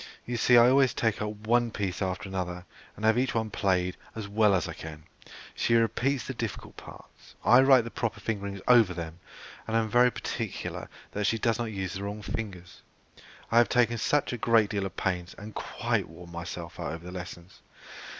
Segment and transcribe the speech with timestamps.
[0.25, 2.65] You see I always take up one piece after another,
[2.95, 5.03] and have each one played as well as I can;
[5.53, 9.19] she repeats the difficult parts, I write the proper fingering over them,
[9.67, 12.81] and am very particular that she does not use the wrong fingers.
[13.51, 13.99] I have taken
[14.31, 17.61] a great deal of pains, and quite worn myself out over the lessons.